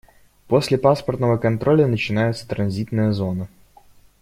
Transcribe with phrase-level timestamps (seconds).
[0.47, 3.47] После паспортного контроля начинается транзитная зона.